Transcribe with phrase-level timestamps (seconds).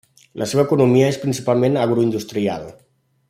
[0.41, 2.69] La seva economia és principalment agroindustrial.